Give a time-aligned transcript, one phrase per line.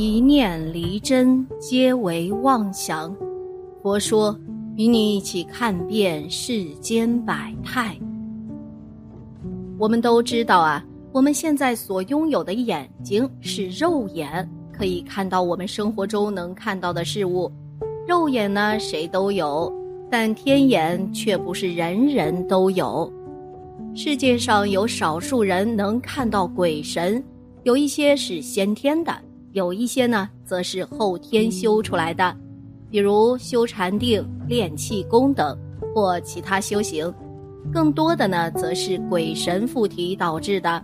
[0.00, 3.12] 一念离真，皆为妄想。
[3.82, 4.38] 佛说，
[4.76, 7.98] 与你一起看遍世间百态。
[9.76, 17.50] 我们都知道啊，我们现在所拥有的眼睛是肉眼，可以看到我们生活中能看到的事物。
[18.06, 19.68] 肉眼呢，谁都有，
[20.08, 23.12] 但天眼却不是人人都有。
[23.96, 27.20] 世界上有少数人能看到鬼神，
[27.64, 29.12] 有一些是先天的。
[29.58, 32.36] 有一些呢，则是后天修出来的，
[32.88, 35.58] 比如修禅定、练气功等，
[35.92, 37.12] 或其他修行；
[37.72, 40.80] 更多的呢，则是鬼神附体导致的。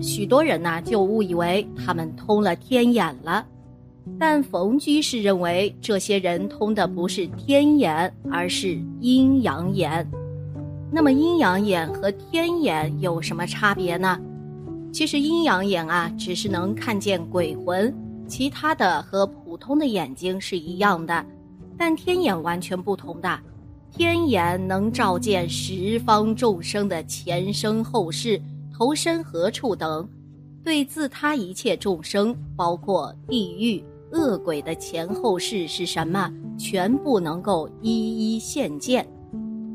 [0.00, 3.44] 许多人呢，就误以为他们通了天眼了。
[4.18, 10.06] 但冯居士认为，这些人通的不是天眼，而是阴阳眼。
[10.90, 14.18] 那么，阴阳眼和天眼有什么差别呢？
[14.94, 17.94] 其实，阴阳眼啊，只是能看见鬼魂。
[18.26, 21.24] 其他的和普通的眼睛是一样的，
[21.76, 23.38] 但天眼完全不同的。
[23.90, 28.40] 天眼能照见十方众生的前生后世、
[28.76, 30.08] 投身何处等，
[30.64, 39.06] 对自他一切众生，包括地狱恶鬼的前后世是什么，全部能够一一现见。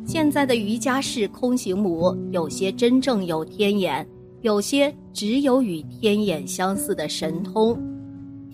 [0.05, 4.05] 现在的瑜伽士空行母，有些真正有天眼，
[4.41, 7.79] 有些只有与天眼相似的神通。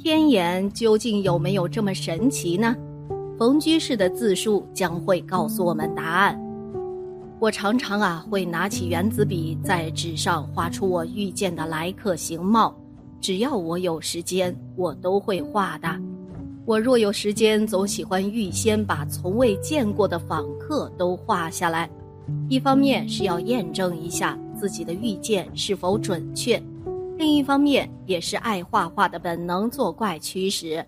[0.06, 2.76] 天眼究竟有没有这么神奇呢？
[3.40, 6.40] 冯居士的自述将会告诉我们答案。
[7.40, 12.76] 我常常啊会拿起原子笔，在纸上画出我遇见的来客形貌。
[13.20, 15.88] 只要我有时间，我都会画的。
[16.68, 21.90] 我若有时间，总喜欢预先把从未见过的访客都画下来。
[22.48, 26.62] 一方面是要验证一下自己的预见是否准确。
[27.18, 30.86] 另一方面，也是爱画画的本能作怪驱使。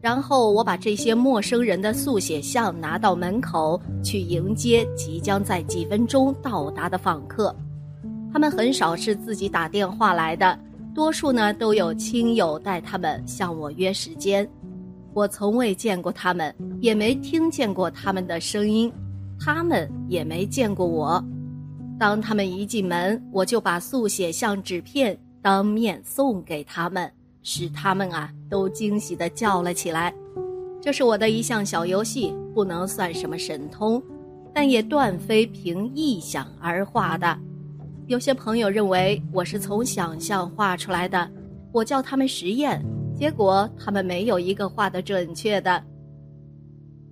[0.00, 7.54] 然后我把这些陌生人的速写像拿到门口去迎接即将在几分钟到达的访客。
[8.32, 10.58] 他们很少是自己打电话来的，
[10.92, 14.48] 多数呢都有亲友带他们向我约时间。
[15.14, 18.92] 我从未见过他们，也没听见过他们的声音，
[19.38, 21.24] 他们也没见过我。
[21.96, 25.16] 当他们一进门，我就把速写像纸片。
[25.42, 27.10] 当面送给他们，
[27.42, 30.14] 使他们啊都惊喜地叫了起来。
[30.80, 34.00] 这是我的一项小游戏，不能算什么神通，
[34.54, 37.36] 但也断非凭臆想而画的。
[38.06, 41.28] 有些朋友认为我是从想象画出来的，
[41.72, 42.80] 我叫他们实验，
[43.12, 45.82] 结果他们没有一个画的准确的。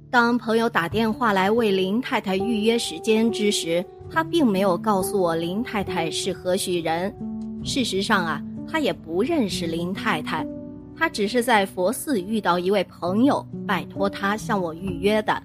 [0.09, 7.13] 当朋友打电话来为林太太预约时间之时，他并没有告诉我林太太是何许人。
[7.63, 10.47] 事实上啊，他也不认识林太太，
[10.97, 15.43] 他只是在佛寺遇到一位朋友，拜托他向我预约的，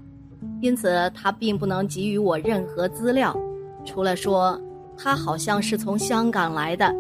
[0.62, 3.36] 因此他并不能给予我任何资料，
[3.84, 4.60] 除了说
[4.98, 6.94] 他好像是从香港来的。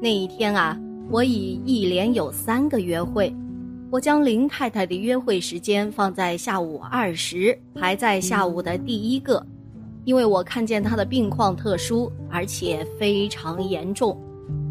[0.00, 0.78] 那一天啊，
[1.10, 3.34] 我已一连有三个约会，
[3.90, 9.44] 我将林太太的约会时间放在下午二时，排在下午的第一个，
[10.04, 14.20] 因为我看见她的病况特殊，而且非常严重。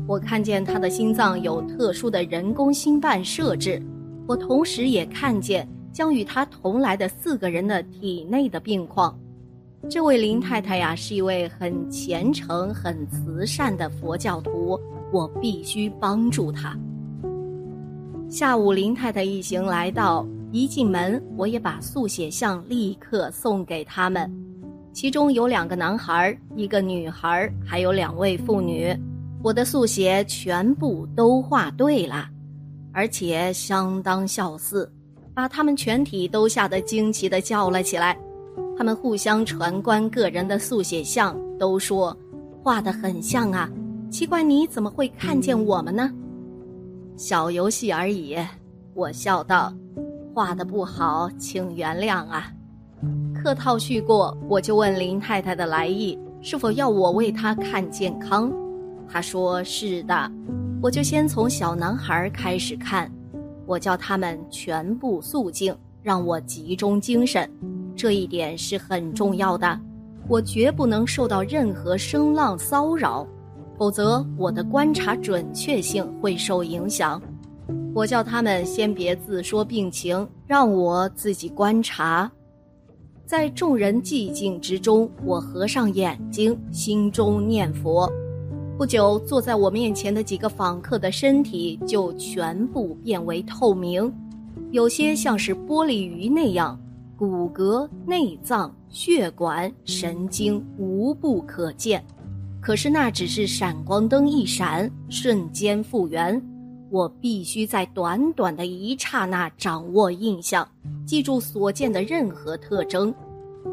[0.08, 3.82] 我看见他的心脏有特殊的人工心瓣设置，
[4.28, 9.18] 我同时也看见将与他同来的四个人的体内的病况。
[9.90, 14.80] 这位林太太呀，是一位很虔诚、很慈善的佛教徒，
[15.12, 16.78] 我必须帮助她。
[18.30, 24.32] 下午，林太太一行来到，一进门，我也把速写像立刻送给他们，
[24.92, 28.96] 其中有两个男孩，一个女孩，还有两位妇女。
[29.46, 32.28] 我的速写全部都画对了，
[32.92, 34.92] 而且相当相似，
[35.36, 38.18] 把他们全体都吓得惊奇地叫了起来。
[38.76, 42.18] 他们互相传观个人的速写像，都说
[42.64, 43.70] 画得很像啊。
[44.10, 46.12] 奇怪，你怎么会看见我们呢？
[47.16, 48.36] 小游戏而已，
[48.96, 49.72] 我笑道。
[50.34, 52.52] 画的不好，请原谅啊。
[53.36, 58.52] 客套叙过，我就问林太太的来意，是否要我为她看健康。
[59.08, 60.32] 他说：“是的，
[60.82, 63.10] 我就先从小男孩开始看，
[63.66, 67.50] 我叫他们全部肃静，让我集中精神，
[67.96, 69.80] 这一点是很重要的。
[70.28, 73.26] 我绝不能受到任何声浪骚扰，
[73.78, 77.22] 否则我的观察准确性会受影响。
[77.94, 82.30] 我叫他们先别自说病情，让我自己观察。
[83.26, 88.12] 在众人寂静之中，我合上眼睛，心中念佛。”
[88.78, 94.14] 不久，坐在我面前的几个访客的身体就全部变为透明，
[94.72, 96.78] 有些像是玻璃鱼那样，
[97.18, 102.04] 骨骼、内脏、血管、神经无不可见。
[102.60, 106.40] 可是那只是闪光灯一闪，瞬间复原。
[106.92, 110.68] 我必须在短短的一刹那掌握印象，
[111.06, 113.14] 记住所见的任何特征。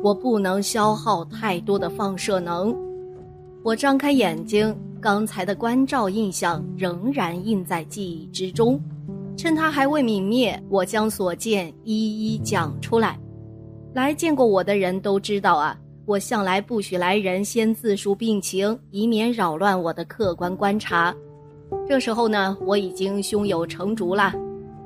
[0.00, 2.72] 我不能消耗太多的放射能。
[3.64, 8.81] 我张开眼睛，刚才的关照印象仍然印在记忆之中。
[9.37, 13.19] 趁它还未泯灭，我将所见一一讲出来。
[13.94, 15.76] 来见过我的人都知道啊，
[16.06, 21.12] 我向来不许来人先自述病情，以免扰乱我的客观观察。
[21.88, 24.32] 这时候呢，我已经胸有成竹了，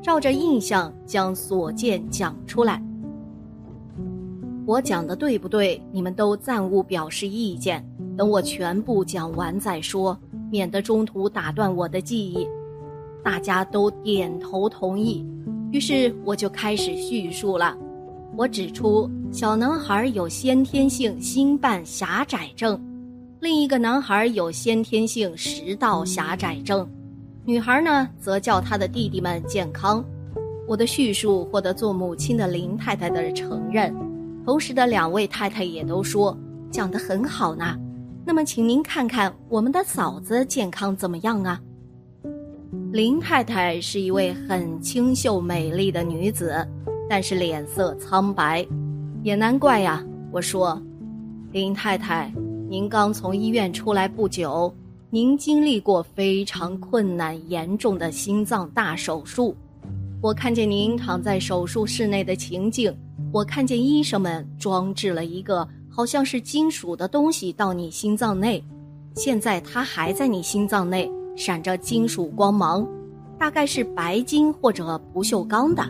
[0.00, 2.82] 照着印象将所见讲出来。
[4.64, 5.78] 我讲的对不对？
[5.92, 7.86] 你们都暂勿表示意见，
[8.16, 10.18] 等我全部讲完再说，
[10.50, 12.46] 免得中途打断我的记忆。
[13.22, 15.26] 大家都点头同意，
[15.72, 17.76] 于是我就开始叙述了。
[18.36, 22.80] 我指出，小男孩有先天性心瓣狭窄症。
[23.40, 26.88] 另一个男孩有先天性食道狭窄症，
[27.44, 30.04] 女孩呢则叫她的弟弟们健康。
[30.66, 33.94] 我的叙述获得做母亲的林太太的承认，
[34.44, 36.36] 同时的两位太太也都说
[36.70, 37.76] 讲得很好呢。
[38.28, 41.60] 那么，请您看看我们的嫂子健康怎么样啊？
[42.90, 46.66] 林太太是一位很清秀美丽的女子，
[47.08, 48.66] 但是脸色苍白，
[49.22, 50.04] 也难怪呀。
[50.32, 50.82] 我说，
[51.52, 52.32] 林太太。
[52.68, 54.74] 您刚从医院出来不久，
[55.08, 59.54] 您经历过非常困难、严重的心脏大手术。
[60.20, 62.92] 我看见您躺在手术室内的情景，
[63.32, 68.62] 我看见医生们装置了一个好像是金属的东西到你心脏内，
[69.14, 72.86] 现在它还在你心脏内闪着金属光芒，
[73.38, 75.82] 大概是白金或者不锈钢的。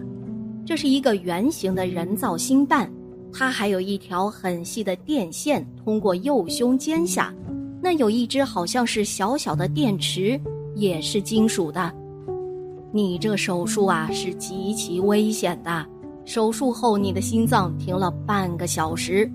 [0.65, 2.89] 这是一个圆形的人造心瓣。
[3.33, 7.35] 它还有一条很细的电线通过右胸肩下，
[7.83, 10.41] 那有一只好像是小小的电池，
[10.77, 11.93] 也是金属的。
[12.93, 15.85] 你这手术啊是极其危险的，
[16.25, 19.29] 手术后你的心脏停了半个小时，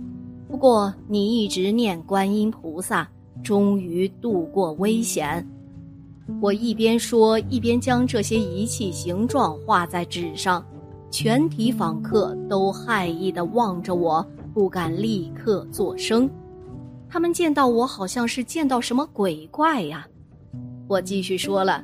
[0.51, 3.09] 不过你一直念观音菩萨，
[3.41, 5.47] 终于度过危险。
[6.41, 10.63] 我一边说，一边将这些仪器形状画在纸上。
[11.09, 16.29] 全体访客都骇异地望着我，不敢立刻作声。
[17.09, 20.05] 他们见到我，好像是见到什么鬼怪呀。
[20.87, 21.83] 我继续说了：“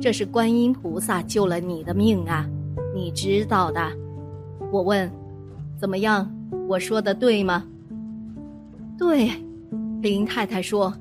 [0.00, 2.48] 这是观音菩萨救了你的命啊，
[2.94, 3.80] 你知道的。”
[4.72, 5.10] 我问
[5.76, 6.32] ：“怎么样？
[6.68, 7.64] 我说的对吗？”
[8.98, 9.30] 对，
[10.00, 10.92] 林太太说：“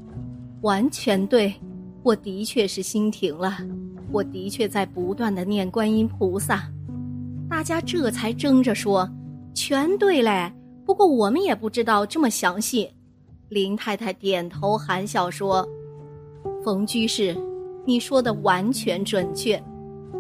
[0.62, 1.54] 完全对，
[2.04, 3.58] 我的确是心停了，
[4.12, 6.70] 我的确在不断的念观音菩萨。”
[7.50, 9.10] 大家这才争着说
[9.54, 10.52] ：“全对嘞，
[10.86, 12.90] 不过我们也不知道这么详细。”
[13.50, 15.66] 林太太点头含笑说
[16.64, 17.36] ：“冯居士，
[17.86, 19.62] 你说的完全准确。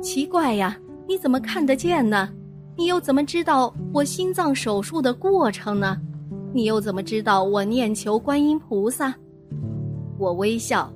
[0.01, 2.29] 奇怪呀，你怎么看得见呢？
[2.77, 5.97] 你又怎么知道我心脏手术的过程呢？
[6.55, 9.13] 你又怎么知道我念求观音菩萨？”
[10.17, 10.89] 我微笑：“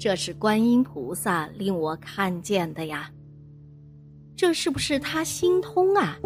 [0.00, 3.10] 这是观音菩萨令我看见的呀。”
[4.34, 6.16] 这是不是他心通啊？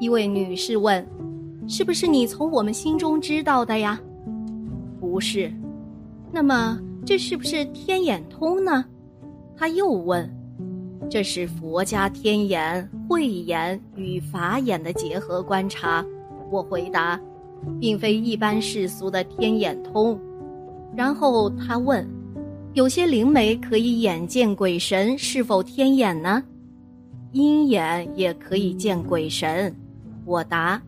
[0.00, 1.06] 一位女士问
[1.68, 4.00] ：“是不是你从我们心中知道的呀？”
[4.98, 5.48] 不是。
[6.32, 8.84] 那么这是不是天眼通呢？
[9.56, 10.28] 他又问
[11.08, 16.04] ：“这是佛家天眼、慧眼与法眼的结合观察。”
[16.50, 17.20] 我回答
[17.80, 20.18] ：“并非一般世俗的天眼通。”
[20.96, 22.06] 然后他问
[22.74, 26.42] ：“有些灵媒可以眼见鬼神，是否天眼呢？”
[27.32, 29.74] 鹰眼也可以见鬼神，
[30.26, 30.80] 我答：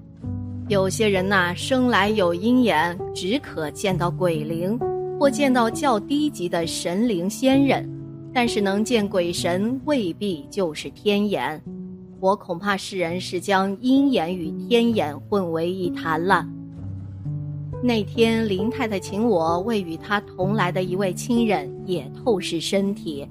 [0.69, 4.78] 有些人呐，生来有鹰眼，只可见到鬼灵，
[5.19, 7.88] 或见到较低级的神灵仙人，
[8.31, 11.62] 但是能见鬼神未必就是天眼。
[12.21, 16.47] 我恐怕世人是将鹰眼与天眼混为一谈了。
[17.87, 23.29] 那天林太太请我为与她同来的一位亲人也透视身体。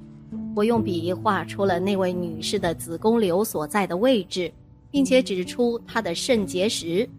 [0.55, 4.53] 我用笔画出了那位女士的子宫瘤所在的位置，
[4.91, 7.09] 并且指出她的肾结石。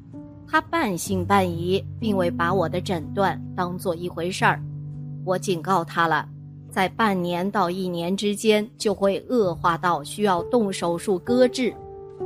[0.47, 4.63] 她半信半疑，并未把我的诊断当做一回事儿。
[5.25, 6.29] 我警告她了，
[6.71, 11.75] 在半年到一年之间就会恶化到需要动手术割治。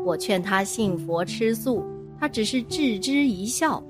[0.04, 1.82] 我劝她信佛吃素，
[2.20, 3.82] 她只是置之一笑。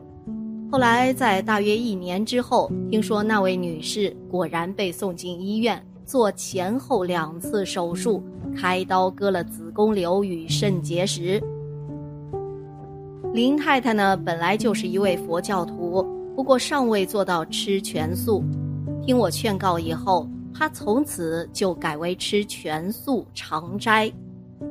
[0.70, 8.22] 后来在大约一年之后，听说那位女士果然被送进医院，做前后两次手术，
[8.54, 11.42] 开刀割了子宫瘤与肾结石。
[13.32, 16.06] 林太太呢，本来就是一位佛教徒，
[16.36, 18.44] 不过尚未做到吃全素。
[19.02, 24.12] 听我劝告以后，她从此就改为吃全素常斋。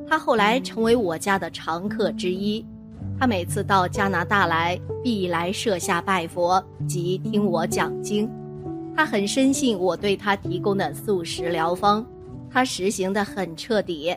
[0.07, 2.63] 她后来成为我家的常客之一。
[3.19, 8.29] 他每次到加拿大来，必来设下拜佛及听我讲经。
[8.95, 12.05] 他很深信我对他提供的素食疗方，
[12.49, 14.15] 他实行的很彻底。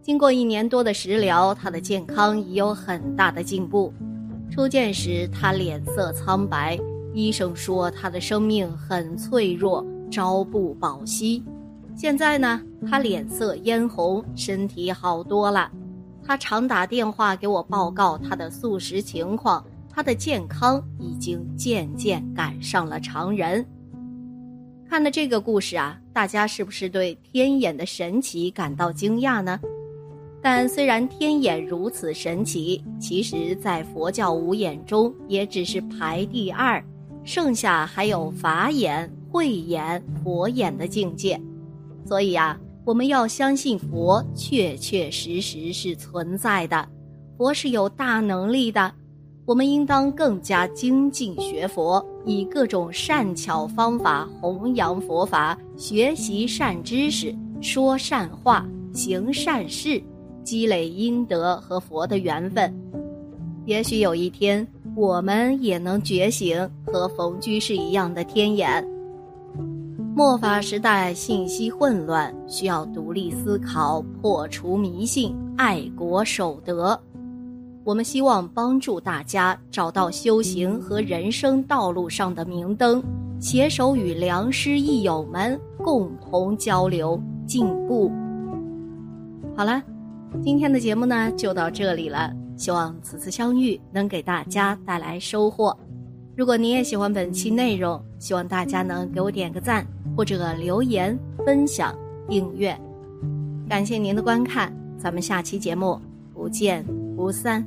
[0.00, 3.92] 经过一年多的食疗，他的健康已有很大的进步。
[4.50, 6.78] 初见时，他脸色苍白，
[7.14, 11.42] 医生说他的生命很脆弱，朝不保夕。
[11.96, 15.70] 现在呢，他脸色嫣红，身体好多了。
[16.24, 23.66] 他常打电话给我报告他的素食情况，他的健康已经渐渐赶上了常人。
[24.88, 29.58] 看了这个故事啊，大家是不是对天眼的神奇感到惊讶呢？
[30.40, 36.82] 但虽然天眼如此神奇，其实在佛教五眼中也只是排第二，
[37.24, 41.40] 剩下还有法眼、慧眼、佛眼的境界。
[42.06, 42.58] 所以啊。
[42.84, 46.88] 我们要相信佛确确实实是存在的，
[47.38, 48.92] 佛是有大能力的。
[49.44, 60.02] 我们应当更加精进学佛，以各种善巧方法弘扬佛法，学习善知识，说善话，行善事，
[60.42, 62.72] 积累阴德和佛的缘分。
[63.64, 68.84] 也许有一天，我们也能觉醒，和冯居士一样的天眼。
[70.14, 76.98] 末法时代信息混乱，需要独立思考，破除迷信，爱国守德。
[77.82, 83.02] 我们希望帮助大家找到修行和人生道路上的明灯，
[83.40, 88.12] 携手与良师益友们共同交流进步。
[89.56, 89.82] 好了，
[90.42, 95.74] 今天的节目呢就到这里了，希望此次相遇能给大家带来收获。
[96.36, 99.86] 如果您也喜欢本期内容，希望大家能给我点个赞。
[100.16, 101.94] 或者留言、分享、
[102.28, 102.78] 订阅，
[103.68, 106.00] 感谢您的观看，咱们下期节目
[106.34, 106.84] 不见
[107.16, 107.64] 不散。